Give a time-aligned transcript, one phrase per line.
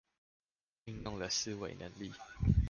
[0.87, 2.11] 運用了思維能力